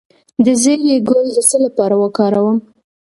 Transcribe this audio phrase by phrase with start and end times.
[0.45, 2.57] د زیرې ګل د څه لپاره وکاروم؟